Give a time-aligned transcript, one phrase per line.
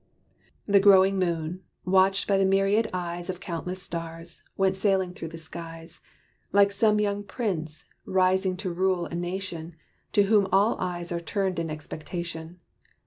[0.65, 5.37] The growing moon, watched by the myriad eyes Of countless stars, went sailing through the
[5.37, 5.99] skies,
[6.51, 9.75] Like some young prince, rising to rule a nation,
[10.13, 12.59] To whom all eyes are turned in expectation.